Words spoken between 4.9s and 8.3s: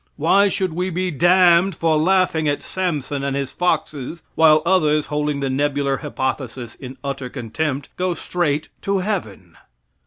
holding the nebular hypothesis in utter contempt, go